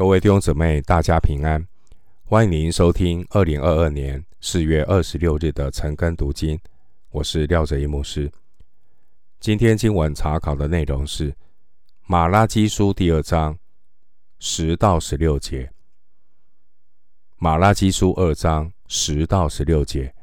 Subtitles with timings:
[0.00, 1.68] 各位弟兄姊妹，大家平安！
[2.24, 6.58] 欢迎您收听二零二二年四月二十六日的晨更读经。
[7.10, 8.32] 我是廖哲一牧师。
[9.40, 11.36] 今天经文查考的内容是
[12.06, 13.58] 马拉基书第二章
[14.38, 15.70] 十到十六节。
[17.36, 20.14] 马拉基书二章十到十六节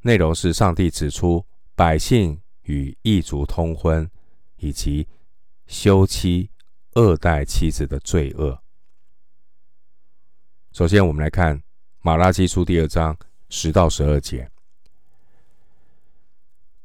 [0.00, 1.46] 内容是上帝指出
[1.76, 4.10] 百姓与异族通婚
[4.56, 5.06] 以及
[5.68, 6.50] 休妻。
[6.94, 8.58] 二代妻子的罪恶。
[10.72, 11.60] 首先，我们来看
[12.00, 13.16] 马拉基书第二章
[13.48, 14.46] 十到十二节。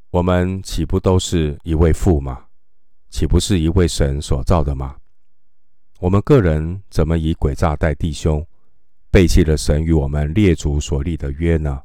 [0.09, 2.45] 我们岂不都是一位父吗？
[3.09, 4.95] 岂不是一位神所造的吗？
[5.99, 8.45] 我们个人怎么以诡诈待弟兄，
[9.11, 11.81] 背弃了神与我们列祖所立的约呢？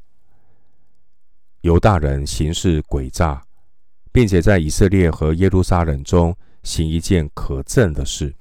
[1.62, 3.44] 犹大人行事诡诈，
[4.12, 6.36] 并且在以色列和耶路撒冷中。
[6.62, 8.34] 行一件可憎的事，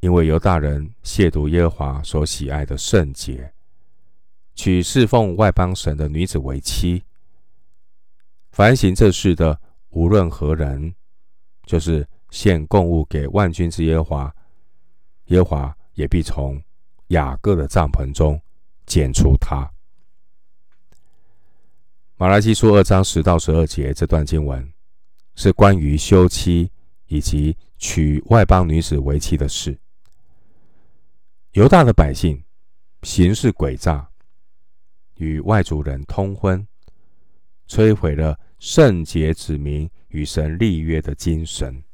[0.00, 3.52] 因为犹大人亵渎耶和华所喜爱的圣洁，
[4.54, 7.02] 娶侍奉外邦神的女子为妻。
[8.52, 9.60] 凡行这事的，
[9.90, 10.94] 无论何人，
[11.64, 14.34] 就是献供物给万军之耶和华，
[15.26, 16.62] 耶和华也必从
[17.08, 18.40] 雅各的帐篷中
[18.84, 19.70] 剪除他。
[22.16, 24.75] 马拉基书二章十到十二节这段经文。
[25.36, 26.72] 是关于休妻
[27.06, 29.78] 以及娶外邦女子为妻的事。
[31.52, 32.42] 犹大的百姓
[33.02, 34.10] 行事诡诈，
[35.16, 36.66] 与外族人通婚，
[37.68, 41.84] 摧毁了圣洁子民与神立约的精神。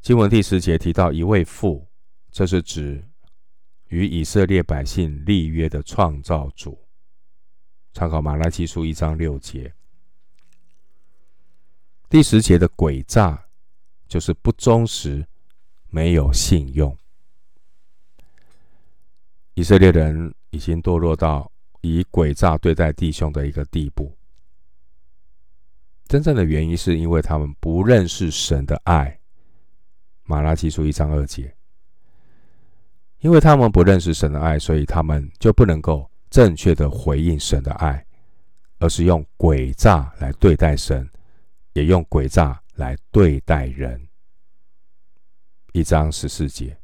[0.00, 1.86] 经文第十节提到一位父，
[2.30, 3.04] 这是指
[3.88, 6.78] 与以色列百姓立约的创造主。
[7.92, 9.72] 参考马拉基书一章六节。
[12.12, 13.42] 第十节的诡诈，
[14.06, 15.26] 就是不忠实、
[15.88, 16.94] 没有信用。
[19.54, 24.14] 以色列人已经堕落到以诡诈对待弟兄的一个地步。
[26.06, 29.18] 真正的原因是因为他们不认识神的爱。
[30.24, 31.56] 马拉基书一章二节，
[33.20, 38.04] 因为他们不认识神的爱，所以他们就不能够正确的回应神的爱，
[38.80, 41.08] 而是用诡诈来对待神。
[41.72, 44.08] 也用诡诈来对待人。
[45.72, 46.78] 一章十四节，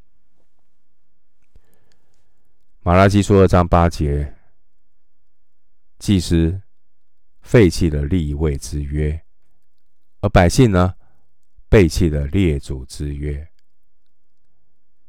[2.81, 4.35] 马拉基书二章八节，
[5.99, 6.59] 祭司
[7.41, 9.23] 废弃了立位之约，
[10.21, 10.95] 而百姓呢，
[11.67, 13.47] 背弃了列祖之约。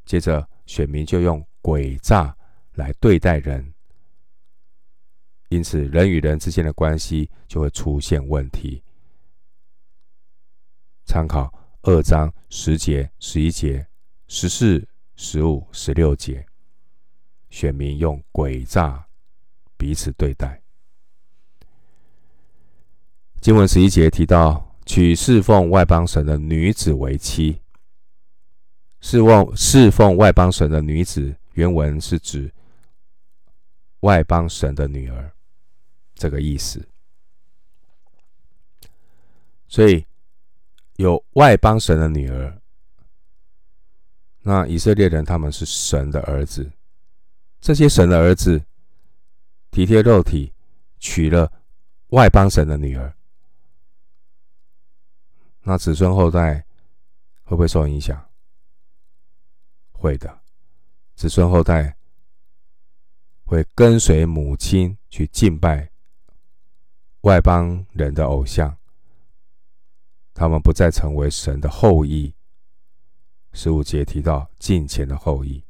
[0.05, 2.37] 接着，选民就用诡诈
[2.75, 3.73] 来对待人，
[5.49, 8.83] 因此人与人之间的关系就会出现问题。
[11.05, 11.53] 参考
[11.83, 13.87] 二章十节、十一节、
[14.29, 16.47] 十四、十五、十六节，
[17.49, 19.07] 选民用诡诈
[19.77, 20.63] 彼此对待。
[23.41, 27.61] 经文十一节提到娶侍奉外邦神的女子为妻，
[29.01, 32.53] 侍奉侍奉外邦神的女子，原文是指
[34.01, 35.33] 外邦神的女儿，
[36.15, 36.87] 这个意思。
[39.67, 40.07] 所以。
[41.01, 42.61] 有外邦神的女儿，
[44.43, 46.71] 那以色列人他们是神的儿子，
[47.59, 48.63] 这些神的儿子
[49.71, 50.53] 体贴肉体，
[50.99, 51.51] 娶了
[52.09, 53.15] 外邦神的女儿，
[55.63, 56.67] 那子孙后代
[57.45, 58.29] 会不会受影响？
[59.93, 60.41] 会的，
[61.15, 61.97] 子孙后代
[63.47, 65.91] 会跟随母亲去敬拜
[67.23, 68.77] 外邦人的偶像。
[70.33, 72.35] 他们不再成为神的后裔。
[73.53, 75.61] 十五节提到敬虔的后裔，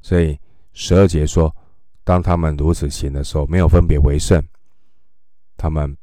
[0.00, 0.38] 所以
[0.72, 1.52] 十二节说，
[2.04, 4.40] 当他们如此行的时候，没有分别为圣，
[5.56, 5.96] 他们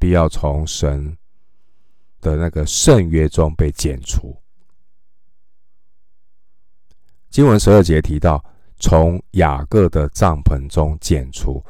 [0.00, 1.16] 必要从神
[2.20, 4.36] 的那个圣约中被剪除。
[7.28, 8.44] 经文十二节提到
[8.78, 11.64] 从雅各的帐篷中剪除，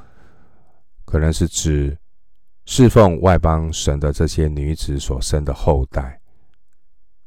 [1.04, 1.94] 可能是指。
[2.72, 6.20] 侍奉外邦神的这些女子所生的后代，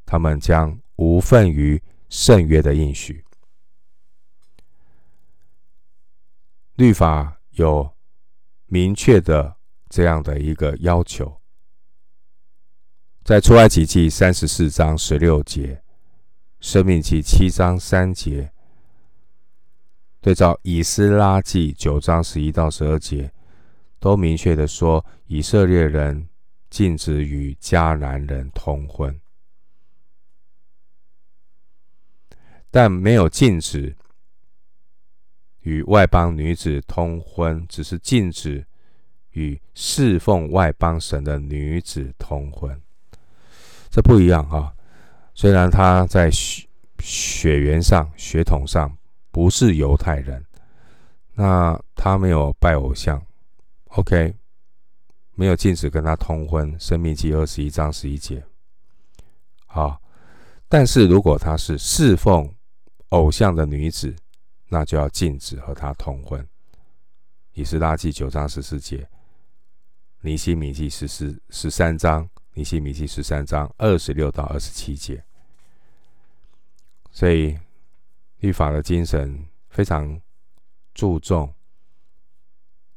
[0.05, 3.25] 他们将无份于圣约的应许。
[6.75, 7.91] 律法有
[8.67, 9.57] 明确的
[9.89, 11.41] 这样的一个要求，
[13.25, 15.83] 在出埃及记三十四章十六节，
[16.61, 18.53] 申命记七章三节，
[20.21, 23.33] 对照以斯拉记九章十一到十二节。
[24.03, 26.27] 都明确的说，以色列人
[26.69, 29.17] 禁止与迦南人通婚。
[32.69, 33.95] 但没有禁止
[35.61, 38.67] 与外邦女子通婚，只是禁止
[39.31, 42.77] 与侍奉外邦神的女子通婚。
[43.89, 44.75] 这不一样哈。
[45.33, 46.67] 虽然他在血
[46.99, 48.93] 血缘上、血统上
[49.31, 50.45] 不是犹太人，
[51.35, 53.25] 那他没有拜偶像
[53.95, 54.35] ，OK，
[55.35, 58.43] 没有禁止跟他通婚，《申命记》二十一章十一节。
[59.65, 60.01] 好，
[60.67, 62.53] 但是如果他是侍奉
[63.09, 64.15] 偶像的女子，
[64.69, 66.47] 那就要禁止和他通婚。
[67.53, 69.07] 以斯拉记九章十四节，
[70.21, 75.23] 尼西米记十四十三章，尼西米记十三章二十六到二十七节。
[77.11, 77.55] 所以，
[78.39, 80.19] 律法的精神非常
[80.95, 81.53] 注重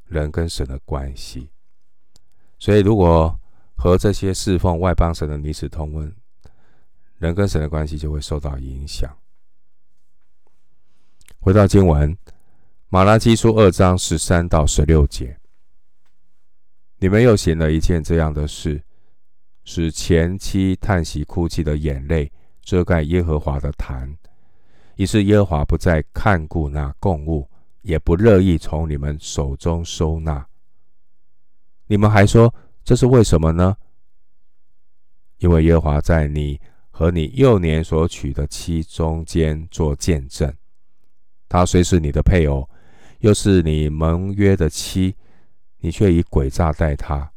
[0.08, 1.49] 人跟神的关系。
[2.58, 3.38] 所以，如果
[3.75, 6.14] 和这些侍奉外邦神的女子通婚，
[7.19, 9.14] 人跟神的关系就会受到影响。
[11.38, 12.12] 回到经文，
[12.88, 15.38] 《马拉基书》二章十三到十六节，
[16.99, 18.82] 你们又行了一件这样的事，
[19.64, 22.32] 使前妻叹息哭泣的眼泪
[22.62, 24.17] 遮盖耶和华的坛，
[24.97, 27.49] 以是耶和华不再看顾那供物，
[27.87, 30.44] 也不乐意从你们手中收纳。
[31.87, 32.53] 你们还说
[32.83, 33.77] 这是为什么呢？
[35.38, 36.61] 因为耶和华在你
[36.91, 40.53] 和你幼年所娶的妻中间做见证。
[41.49, 42.69] 他虽是你的配偶，
[43.21, 45.15] 又是你盟约的妻，
[45.79, 47.31] 你却以诡诈待他。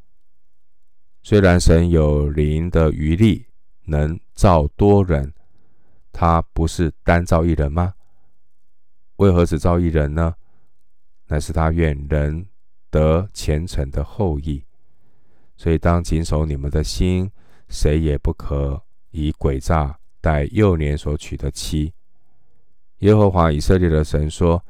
[1.22, 3.46] 虽然神有灵的余力，
[3.86, 5.32] 能造多人，
[6.12, 7.94] 他不是单造一人吗？
[9.18, 10.34] 为何只造一人呢？
[11.30, 12.46] 乃是他愿人
[12.90, 14.62] 得虔诚的后裔。
[15.56, 17.30] 所以当谨守你们的心，
[17.70, 18.82] 谁也不可
[19.12, 21.94] 以诡诈待幼年所娶的妻。
[23.00, 24.62] 耶和华以色列的神说：“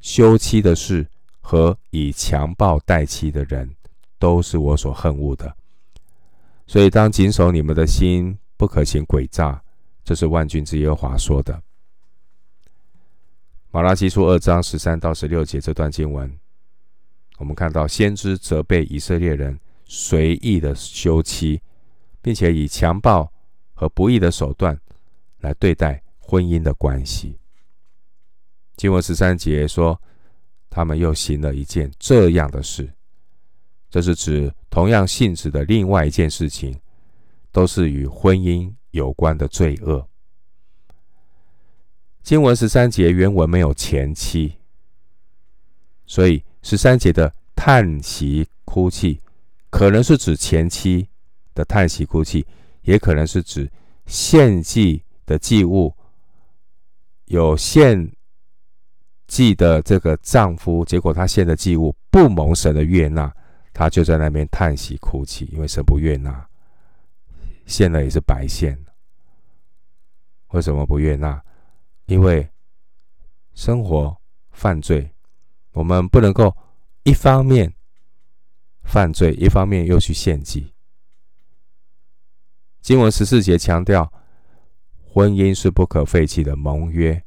[0.00, 1.06] 休妻的事
[1.40, 3.74] 和以强暴待妻的人，
[4.18, 5.54] 都是我所恨恶的。
[6.66, 9.60] 所以，当谨守你们的心，不可行诡诈。
[10.04, 11.60] 这是万军之耶和华说的。”
[13.74, 16.32] 马拉基书二章十三到十六节这段经文，
[17.38, 21.60] 我们看到先知责备以色列人随意的休妻，
[22.22, 23.28] 并且以强暴
[23.72, 24.78] 和不义的手段
[25.40, 27.36] 来对待婚姻的关系。
[28.76, 30.00] 经文十三节说，
[30.70, 32.88] 他们又行了一件这样的事，
[33.90, 36.78] 这是指同样性质的另外一件事情，
[37.50, 40.08] 都是与婚姻有关的罪恶。
[42.24, 44.56] 经文十三节原文没有前妻，
[46.06, 49.20] 所以十三节的叹息哭泣，
[49.70, 51.06] 可能是指前妻
[51.54, 52.44] 的叹息哭泣，
[52.80, 53.70] 也可能是指
[54.06, 55.94] 献祭的祭物
[57.26, 58.10] 有献。
[59.26, 63.34] 祭的这个丈夫，结果他献的祭物不蒙神的悦纳，
[63.72, 66.46] 他就在那边叹息哭泣，因为神不悦纳，
[67.66, 68.78] 献了也是白献。
[70.48, 71.42] 为什么不悦纳？
[72.06, 72.48] 因为
[73.54, 74.16] 生活
[74.50, 75.10] 犯罪，
[75.72, 76.56] 我们不能够
[77.02, 77.74] 一方面
[78.82, 80.72] 犯罪，一方面又去献祭。
[82.80, 84.12] 经文十四节强调，
[85.02, 87.24] 婚姻是不可废弃的盟约。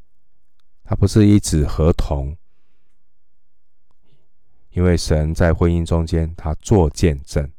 [0.83, 2.37] 它不是一纸合同，
[4.69, 7.51] 因为神在婚姻中间，他做见证，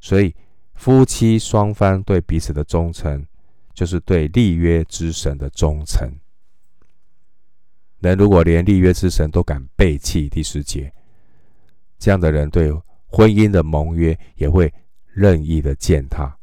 [0.00, 0.36] 所以
[0.74, 3.26] 夫妻双方对彼此的忠诚，
[3.78, 6.12] 就是对立约之神的忠诚。
[8.00, 10.92] 人如果连立约之神都敢背弃，第十节，
[11.96, 12.72] 这样的人对
[13.06, 16.36] 婚姻的盟约也会任意的践踏。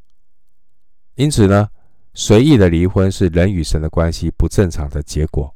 [1.15, 1.67] 因此呢，
[2.13, 5.53] 随意的离婚是人与神的关系不正常的结果。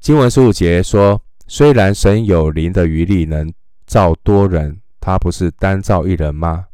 [0.00, 3.52] 经文十五节说：“虽然神有灵的余力，能
[3.84, 6.68] 造多人，他不是单造一人吗？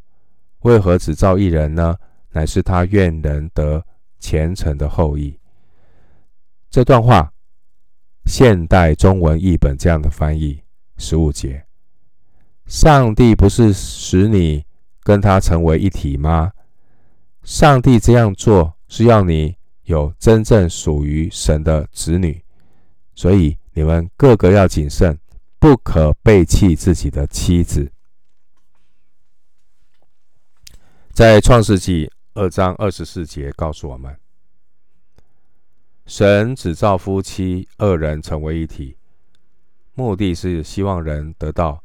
[0.60, 1.96] 为何只造一人呢？
[2.32, 3.84] 乃是他愿人得
[4.18, 5.38] 虔诚的后裔。”
[6.70, 7.32] 这段话，
[8.26, 10.62] 现代中文译本这样的翻译：
[10.98, 11.64] 十五节，
[12.66, 14.64] 上帝不是使你
[15.02, 16.52] 跟他成为一体吗？
[17.42, 22.44] 上帝这样做是要你有真正属于神的子女。
[23.14, 25.18] 所以你们个个要谨慎，
[25.58, 27.90] 不可背弃自己的妻子。
[31.12, 34.16] 在创世纪二章二十四节告诉我们，
[36.06, 38.96] 神只造夫妻二人成为一体，
[39.94, 41.82] 目的是希望人得到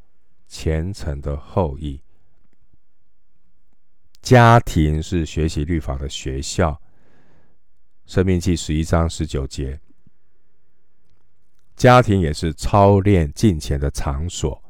[0.48, 2.00] 虔诚的后裔。
[4.22, 6.80] 家庭是学习律法的学校，
[8.06, 9.80] 生命记十一章十九节。
[11.75, 14.64] 家庭也是操练敬虔的场所。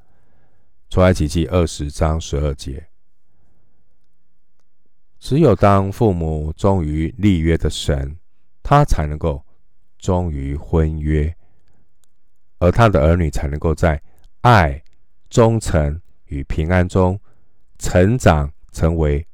[0.90, 2.90] 出埃及记二十章十二节。
[5.26, 8.16] 只有当父母忠于立约的神，
[8.62, 9.44] 他才能够
[9.98, 11.36] 忠于婚约，
[12.60, 14.00] 而他的儿女才能够在
[14.42, 14.80] 爱、
[15.28, 17.20] 忠诚与平安中
[17.80, 19.26] 成长，成为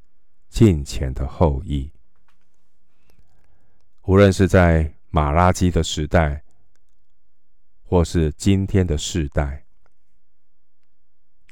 [0.48, 1.92] 敬虔的后裔。
[4.04, 6.42] 无论是在马拉基的时代，
[7.82, 9.66] 或是今天的世代，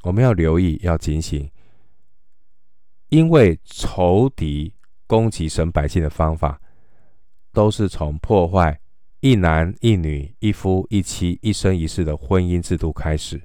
[0.01, 1.47] 我们要留意，要警醒，
[3.11, 4.73] 因为仇敌
[5.05, 6.61] 攻击神百姓的方法，
[7.51, 8.79] 都是从破坏
[9.19, 13.41] 一男一女、一夫一妻、一生一世的婚姻制度开始，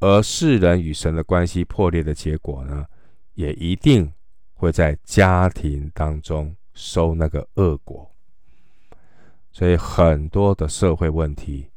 [0.00, 2.84] 而世人与神的关系破裂的结果呢，
[3.34, 4.12] 也一定
[4.54, 8.10] 会在家庭当中收那个恶果。
[9.52, 11.70] 所以很多的社会问题，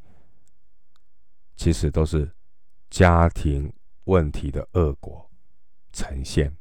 [1.56, 2.32] 其实都是
[2.90, 3.72] 家庭
[4.06, 5.30] 问题的恶果
[5.92, 6.56] 呈现。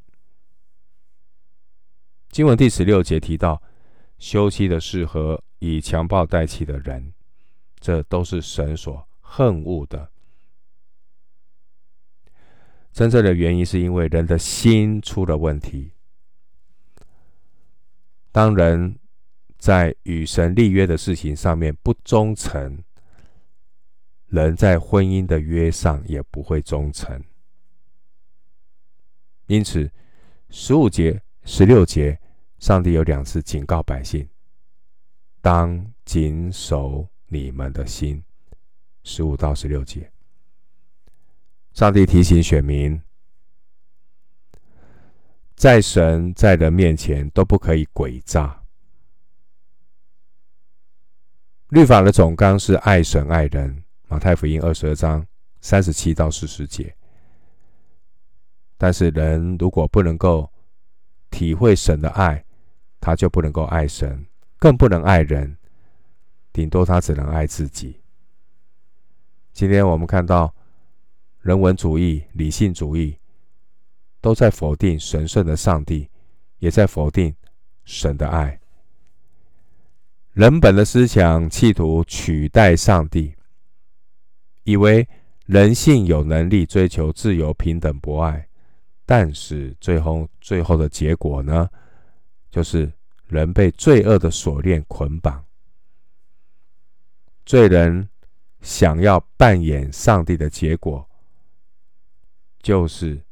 [2.30, 3.62] 经文第十六节提到，
[4.18, 7.12] 休妻的事和以强暴待妻的人，
[7.78, 10.10] 这都是神所恨恶的。
[12.92, 15.92] 真正的原因是因为人的心出了问题。
[18.30, 18.98] 当人
[19.58, 22.82] 在与神立约的事情上面不忠诚，
[24.26, 27.22] 人在婚姻的约上也不会忠诚。
[29.46, 29.90] 因此，
[30.50, 32.18] 十五节、十六节，
[32.58, 34.28] 上帝有两次警告百姓：
[35.40, 38.22] 当谨守你们的心。
[39.04, 40.12] 十五到十六节，
[41.72, 43.02] 上帝提醒选民，
[45.56, 48.62] 在神在人面前都不可以诡诈。
[51.70, 55.26] 律法的总纲是爱神爱人，马太福音二十二章
[55.60, 56.94] 三十七到四十节。
[58.82, 60.50] 但是人如果不能够
[61.30, 62.44] 体会神的爱，
[63.00, 64.26] 他就不能够爱神，
[64.58, 65.56] 更不能爱人，
[66.52, 68.00] 顶多他只能爱自己。
[69.52, 70.52] 今天我们看到
[71.42, 73.16] 人文主义、理性主义
[74.20, 76.08] 都在否定神圣的上帝，
[76.58, 77.32] 也在否定
[77.84, 78.58] 神的爱。
[80.32, 83.32] 人本的思想企图取代上帝，
[84.64, 85.08] 以为
[85.46, 88.48] 人性有能力追求自由、平等、博爱，
[89.12, 91.68] 但是最后最后的结果呢，
[92.50, 92.90] 就是
[93.26, 95.44] 人被罪恶的锁链捆绑。
[97.44, 98.08] 罪人
[98.62, 101.06] 想要扮演上帝的结果，
[102.62, 103.22] 就是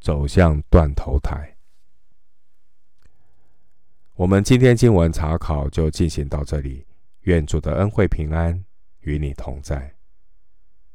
[0.00, 1.56] 走向断头台。
[4.14, 6.86] 我们今天经文查考就进行到这里，
[7.22, 8.64] 愿主的恩惠平安
[9.00, 9.95] 与你同在。